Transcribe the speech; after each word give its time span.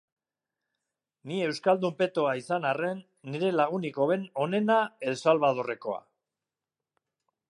Ni 1.31 1.35
euskaldun 1.47 1.93
petoa 1.99 2.31
izan 2.39 2.65
arren, 2.69 3.03
nire 3.35 3.51
lagunik 3.59 4.01
onena 4.47 4.79
El 5.11 5.21
Salvadorrekoa. 5.25 6.03